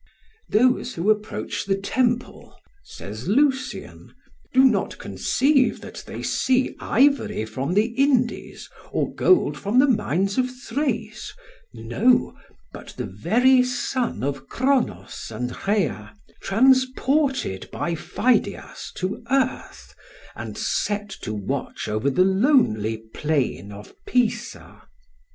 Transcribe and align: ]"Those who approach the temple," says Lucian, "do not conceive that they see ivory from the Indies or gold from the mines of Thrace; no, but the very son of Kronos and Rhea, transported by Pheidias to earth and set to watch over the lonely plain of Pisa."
]"Those 0.49 0.95
who 0.95 1.11
approach 1.11 1.65
the 1.65 1.77
temple," 1.77 2.57
says 2.83 3.27
Lucian, 3.27 4.15
"do 4.51 4.63
not 4.65 4.97
conceive 4.97 5.79
that 5.81 6.01
they 6.07 6.23
see 6.23 6.75
ivory 6.79 7.45
from 7.45 7.75
the 7.75 7.85
Indies 7.85 8.67
or 8.91 9.13
gold 9.13 9.59
from 9.59 9.77
the 9.77 9.87
mines 9.87 10.39
of 10.39 10.49
Thrace; 10.49 11.31
no, 11.71 12.35
but 12.73 12.95
the 12.97 13.05
very 13.05 13.61
son 13.61 14.23
of 14.23 14.47
Kronos 14.47 15.29
and 15.29 15.55
Rhea, 15.67 16.15
transported 16.41 17.69
by 17.71 17.93
Pheidias 17.93 18.91
to 18.95 19.21
earth 19.29 19.93
and 20.35 20.57
set 20.57 21.09
to 21.21 21.31
watch 21.31 21.87
over 21.87 22.09
the 22.09 22.25
lonely 22.25 22.97
plain 23.13 23.71
of 23.71 23.93
Pisa." 24.07 24.81